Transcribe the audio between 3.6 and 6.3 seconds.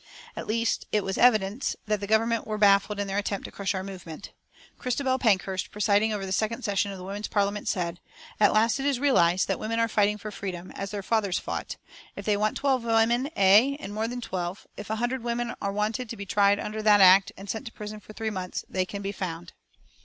our movement. Christabel Pankhurst, presiding over